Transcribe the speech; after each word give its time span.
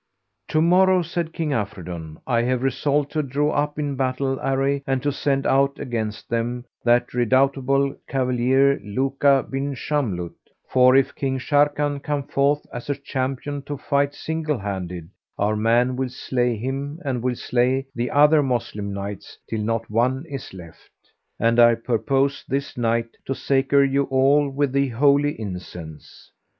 "To 0.47 0.63
morrow," 0.63 1.03
said 1.03 1.31
King 1.31 1.53
Afridun, 1.53 2.17
"I 2.25 2.41
have 2.41 2.63
resolved 2.63 3.11
to 3.11 3.21
draw 3.21 3.51
up 3.51 3.77
in 3.77 3.95
battle 3.95 4.39
array 4.41 4.81
and 4.87 5.03
to 5.03 5.11
send 5.11 5.45
out 5.45 5.77
against 5.77 6.27
them 6.27 6.65
that 6.83 7.13
redoubtable 7.13 7.95
cavalier, 8.09 8.79
Lúká 8.79 9.47
bin 9.47 9.75
Shamlút; 9.75 10.33
for 10.67 10.95
if 10.95 11.13
King 11.13 11.37
Sharrkan 11.37 12.01
come 12.01 12.23
forth 12.23 12.65
as 12.73 12.89
a 12.89 12.95
champion 12.95 13.61
to 13.61 13.77
fight 13.77 14.15
single 14.15 14.57
handed, 14.57 15.07
our 15.37 15.55
man 15.55 15.95
will 15.95 16.09
slay 16.09 16.57
him 16.57 16.99
and 17.05 17.21
will 17.21 17.35
slay 17.35 17.85
the 17.93 18.09
other 18.09 18.41
Moslem 18.41 18.91
Knights, 18.91 19.37
till 19.47 19.61
not 19.61 19.87
one 19.87 20.25
is 20.25 20.51
left. 20.51 20.89
And 21.39 21.59
I 21.59 21.75
purpose 21.75 22.43
this 22.47 22.75
night 22.75 23.09
to 23.27 23.35
sacre 23.35 23.83
you 23.83 24.05
all 24.05 24.49
with 24.49 24.71
the 24.73 24.87
Holy 24.87 25.39
Incense." 25.39 26.31